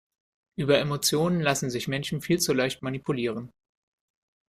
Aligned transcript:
Über 0.57 0.79
Emotionen 0.79 1.41
lassen 1.41 1.69
sich 1.69 1.87
Menschen 1.87 2.21
viel 2.21 2.39
zu 2.39 2.53
leicht 2.55 2.81
manipulieren. 2.81 3.51